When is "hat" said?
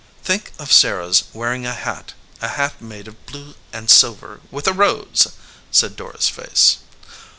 1.75-2.15, 2.47-2.81